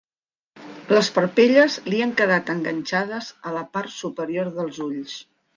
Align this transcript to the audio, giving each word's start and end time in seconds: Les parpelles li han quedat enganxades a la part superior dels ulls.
Les 0.97 1.09
parpelles 1.17 1.75
li 1.93 2.01
han 2.05 2.15
quedat 2.23 2.51
enganxades 2.55 3.31
a 3.51 3.55
la 3.59 3.63
part 3.77 3.97
superior 4.01 4.53
dels 4.61 4.85
ulls. 4.91 5.17